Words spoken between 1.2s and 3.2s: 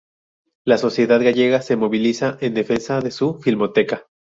gallega se moviliza en defensa de